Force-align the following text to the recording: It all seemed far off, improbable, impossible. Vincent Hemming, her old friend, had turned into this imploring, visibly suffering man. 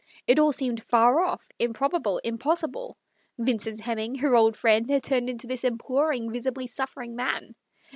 It 0.25 0.39
all 0.39 0.51
seemed 0.51 0.81
far 0.81 1.19
off, 1.21 1.47
improbable, 1.59 2.17
impossible. 2.23 2.97
Vincent 3.37 3.81
Hemming, 3.81 4.15
her 4.15 4.35
old 4.35 4.57
friend, 4.57 4.89
had 4.89 5.03
turned 5.03 5.29
into 5.29 5.45
this 5.45 5.63
imploring, 5.63 6.31
visibly 6.31 6.65
suffering 6.65 7.15
man. 7.15 7.53